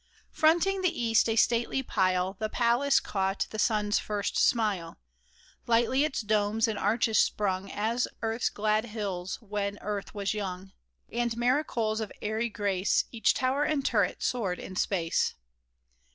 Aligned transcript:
Fronting 0.31 0.81
the 0.81 0.99
east, 0.99 1.29
a 1.29 1.35
stately 1.35 1.83
pile. 1.83 2.33
The 2.39 2.49
palace 2.49 2.99
caught 2.99 3.45
the 3.51 3.59
sun's 3.59 3.99
first 3.99 4.35
smile; 4.35 4.97
Lightly 5.67 6.03
its 6.03 6.21
domes 6.21 6.67
and 6.67 6.79
arches 6.79 7.19
sprung. 7.19 7.69
As 7.71 8.07
earth's 8.23 8.49
glad 8.49 8.85
hills 8.85 9.37
when 9.43 9.77
earth 9.81 10.15
was 10.15 10.33
young; 10.33 10.71
And 11.11 11.37
miracles 11.37 12.01
of 12.01 12.11
airy 12.19 12.49
grace, 12.49 13.05
Each 13.11 13.35
tower 13.35 13.63
and 13.63 13.85
turret 13.85 14.23
soared 14.23 14.57
in 14.57 14.75
space. 14.75 15.35